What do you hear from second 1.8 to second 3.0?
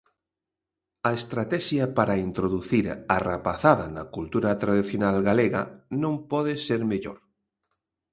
para introducir